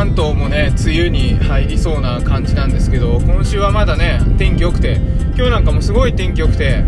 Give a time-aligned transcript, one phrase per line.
[0.00, 4.94] 関東もね梅雨に入りそうな感じなんですけど今週はまだね天気良くて
[5.36, 6.82] 今日なんかもすごい天気良くて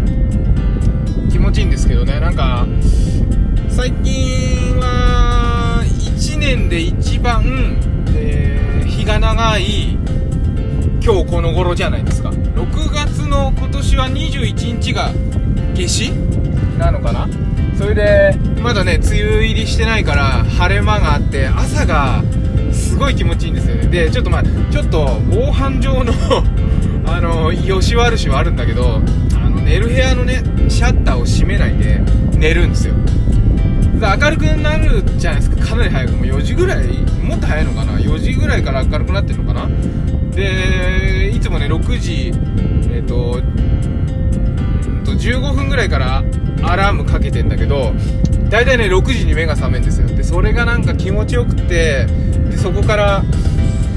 [1.30, 2.66] 気持ちいいんですけどねなんか
[3.68, 7.76] 最近は1年で一番、
[8.16, 9.90] えー、日が長い
[11.04, 12.30] 今日この頃じゃないですか。
[12.30, 15.10] 6月の今年は21日が
[15.74, 16.12] 夏至
[16.78, 17.28] なのかな。
[17.76, 22.22] それでまだね梅雨入りしてないから晴れ間があって朝が
[23.02, 23.86] ごい気持ちいいんですよね。
[23.88, 26.12] でちょっとまあちょっと防犯上の
[27.04, 29.02] あのよし悪しはあるんだけど
[29.34, 32.00] あの寝る部屋のねシャッターを閉めないで
[32.36, 32.94] 寝るんですよ。
[34.00, 35.66] 明るくなるじゃないですか。
[35.66, 36.12] かなり早く。
[36.12, 36.86] もう4時ぐらい
[37.22, 37.92] もっと早いのかな。
[37.98, 39.68] 4時ぐらいから明るくなってるのかな。
[40.34, 42.32] でいつもね6時
[42.92, 43.40] えっ、ー、と
[45.04, 46.24] 15分ぐらいから
[46.62, 47.92] アラームかけてんだけど
[48.48, 50.06] 大体ね6時に目が覚めるんですよ。
[50.08, 52.06] でそれがなんか気持ちよくて
[52.52, 53.24] でそこから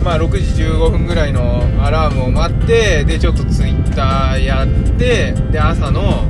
[0.02, 4.68] まあ6時15分ぐらいのアラームを待ってでちょっとツイッターやっ
[4.98, 6.24] てで朝の、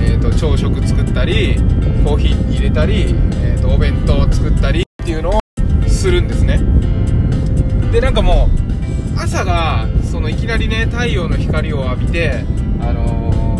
[0.00, 1.56] えーと、朝食作ったり
[2.02, 5.40] コーヒー入れたり、えーと、お弁当作ったりっていうのを
[5.86, 6.60] するんですね。
[7.92, 8.48] でなんかも
[9.16, 12.44] う朝がそのいきなりね太陽の光を浴びて
[12.80, 13.58] あの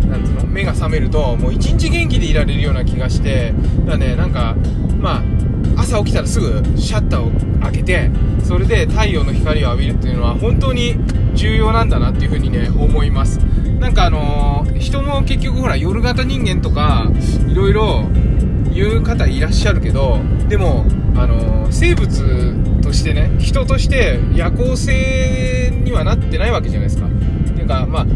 [0.00, 3.52] ー、なんつうの目が覚めるともう一日元気でいられるような気がして
[3.84, 4.56] だねなんか
[5.00, 5.37] まあ
[5.78, 8.10] 朝起きたらすぐシャッターを開けて
[8.42, 10.96] それで太陽の光を浴びるっていうのは本当に
[11.34, 13.38] 重要なんだなっていうふうにね思います。
[13.78, 17.10] なんかあのー、人も結局ほら夜型人間とか
[17.48, 18.04] いろいろ
[18.72, 27.06] 言う方いらっしゃるけどでもあのー、生物としてね人として夜行性にはなってないわけじゃないですか。
[27.06, 27.10] っ
[27.52, 28.06] ていうかまあ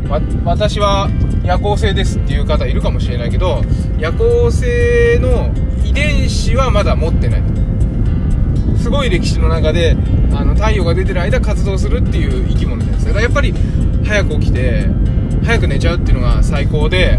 [0.45, 1.09] 私は
[1.45, 3.63] 夜行性ですっていう方いるかもしれないけど
[3.99, 5.53] 夜行性の
[5.93, 7.43] 遺伝子はまだ持ってない
[8.79, 9.97] すごい歴史の中で
[10.35, 13.55] あの太陽が出てる間活動するっていう生き物なんですだからやっぱり
[14.05, 14.87] 早く起きて
[15.45, 17.19] 早く寝ちゃうっていうのが最高で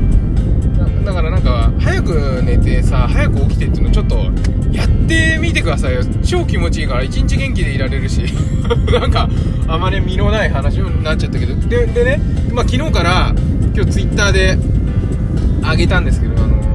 [1.05, 4.15] だからなんか早く寝てさ早く起きてっていうのちょっと
[4.71, 6.01] やってみてくださいよ。
[6.23, 8.23] 超気持ちいいから一日元気でいられるし。
[8.91, 9.29] なんか
[9.67, 11.55] あまり身のない話になっちゃったけど。
[11.67, 12.19] ででね、
[12.51, 13.35] まあ、昨日から
[13.75, 14.57] 今日ツイッターで
[15.61, 16.72] あげたんですけどあの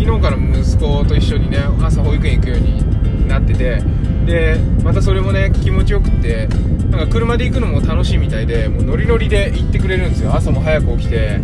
[0.00, 3.82] 昨日から息子と一緒にね朝保育園行くようになってて
[4.24, 6.48] でまたそれもね気持ちよくって
[6.88, 10.34] なんか車で行くのも楽しいみたいでもうノリノリで行ってくれるんですよ。
[10.34, 11.38] 朝も早く起きて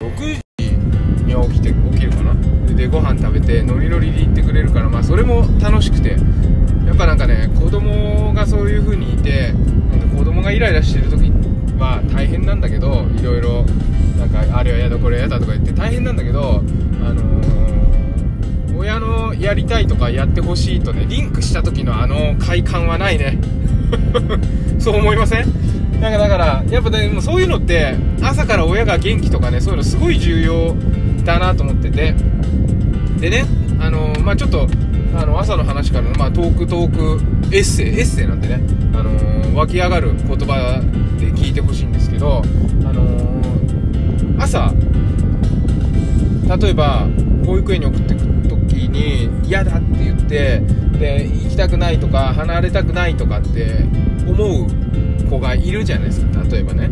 [0.00, 2.34] 6時には起きて起きるかな？
[2.76, 6.18] でご飯食べてノリノリで行ってくれるからまあそれも楽しくて。
[6.86, 9.52] やっぱなんかね子供がそういう風にいて
[10.16, 11.30] 子供がイライラしてる時
[11.78, 13.64] は大変なんだけどいろいろ
[14.18, 16.62] なんかあれは嫌だこれは嫌だとか言って大変なんだけど、
[18.88, 23.38] 親のやりたいとかやってほしいとねリンクした時のあの快感はないね。
[24.80, 26.00] そう思いません？
[26.00, 30.74] なんかだからやっぱねもそういうのって朝から親が元気とかねそういうのすごい重要
[31.22, 32.14] だなと思ってて。
[33.20, 33.44] でね
[33.80, 34.66] あの、まあちょっと
[35.14, 37.20] あの朝の話からの、まあ、トークトーク
[37.54, 38.60] エッセイエッセイなんでね、
[38.94, 40.80] あのー、湧き上がる言葉
[41.18, 42.42] で聞いてほしいんですけど、
[42.84, 44.72] あのー、朝
[46.60, 47.06] 例えば
[47.44, 48.37] 保育園に送ってく
[48.68, 50.60] 時に嫌だって言って
[50.98, 53.84] で行きたくないとか離れたくないとかって
[54.26, 56.90] 思う子がいるじゃないですか例えばね。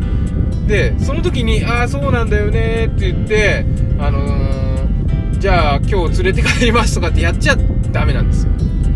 [0.66, 3.64] でその時に「ああそうなんだよね」って言って
[3.98, 7.56] あのー、じゃあ今日連れて帰りますとかってやっちゃ
[7.92, 8.52] ダメなんですよ。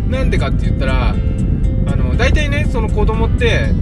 [0.09, 1.15] なんでかって言ったら
[1.87, 3.73] あの大体ねその子供って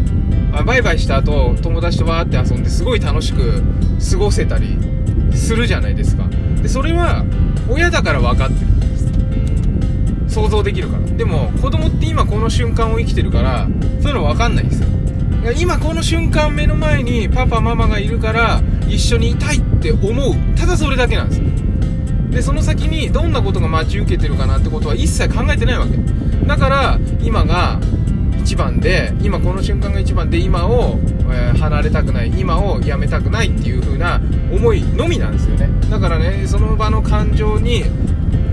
[0.53, 3.63] あバイバイした後友達とわーって遊んですごい楽しく
[4.11, 4.77] 過ごせたり
[5.31, 6.27] するじゃないですか。
[6.61, 7.25] でそれは
[7.69, 8.78] 親だから分かってる。
[10.29, 11.03] 想像できるから。
[11.05, 13.67] でも子供って今この瞬間を生きてるから
[14.01, 14.87] そういうの分かんないんですよ。
[15.57, 20.35] 今この瞬間目の前にパパママがいるから一緒にいたいって思う。
[20.57, 21.45] ただそれだけなんですよ。
[22.29, 25.97] でその先にどんなことが待ち受けてるかなってことは一切考えてないわけ。
[26.45, 27.79] だから今が
[28.39, 30.99] 一番で今この瞬間が一番で今を、
[31.59, 34.19] 離れたくない今をやめたくないっていう風な
[34.51, 35.69] 思いのみなんですよね。
[35.89, 37.83] だからねその場の感情に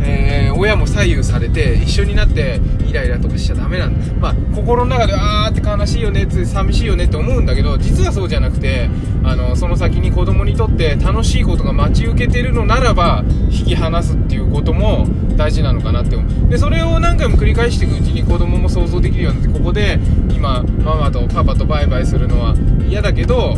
[0.07, 8.89] えー、親も左右されて一緒になってイライラとかしちゃダメなんでまあ心の中であーって悲しいよねって寂しいよねって思うんだけど実はそうじゃなくて
[9.25, 15.07] あのその先に子供にとって楽しいことが待ち受けてるのならば引き離すっていうことも
[15.37, 16.49] 大事なのかなって思う。
[16.49, 19.99] でそれを何回も繰り返していくうちに子供も想像できるようになってここで
[20.31, 22.55] 今ママとパパとバイバイするのは
[22.89, 23.57] 嫌だけど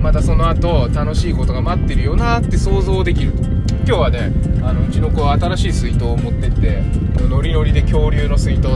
[0.00, 3.53] またその後楽しいことが待ってるよなって想像できると。
[3.86, 4.32] 今日はね
[4.62, 6.82] あのうちの子は新しい水筒を持ってって
[7.28, 8.68] ノリノリで恐竜の水筒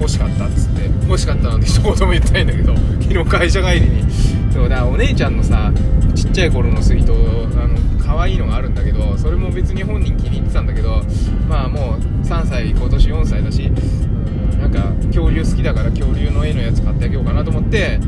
[0.00, 4.04] 欲しかったっつって欲しかったので一言も言ってないんだけど 昨日会社帰りに
[4.52, 5.72] そうだお姉ちゃんのさ
[6.16, 11.04] ちっちゃい頃の水筒あの可愛いのがあるんだけどそれも別に本人気に入ってたんだけど
[11.48, 18.00] まあもう3歳今年4歳だし、うん、なんか恐竜好きだから恐竜の絵のやつ買ってあげようかなと思って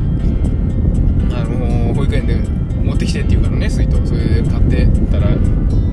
[1.31, 4.05] あの保育園で持ってきてって言うからね水筒。
[4.05, 5.35] それで買ってたら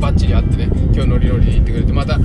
[0.00, 2.24] バッチリあってね今日ノリノリで行ってくれてまた明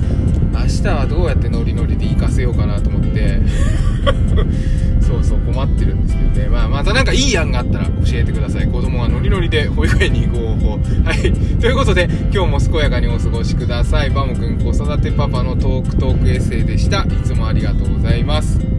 [0.66, 3.40] 日はどうやってノリノリで行かせようかなと思って。
[5.08, 6.48] そうそう困ってるんですけどね。
[6.48, 8.66] まあまたなんかいい案があったら教えてください。
[8.66, 11.32] 子供がノリノリで保育園に行こうはい。
[11.58, 14.10] ということで今日も健やかにお過ごしください。
[14.10, 17.04] バモくん子育てパパのトークトークエッセイでした。
[17.04, 18.77] いつもありがとうございます。